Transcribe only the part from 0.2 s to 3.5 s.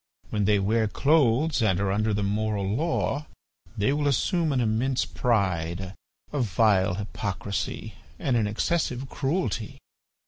When they wear clothes and are under the moral law